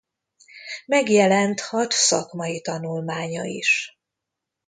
[0.85, 3.99] Megjelent hat szakmai tanulmánya is.